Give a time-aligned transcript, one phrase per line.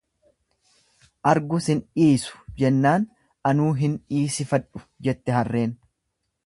[1.31, 3.07] Argu sin dhiisu jennaan
[3.51, 5.77] anuu hin dhiisifadhu, jette harreen.